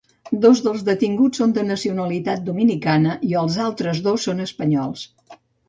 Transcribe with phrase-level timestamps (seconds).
[0.43, 5.09] Dos dels detinguts són de nacionalitat dominicana i els altres dos són espanyols.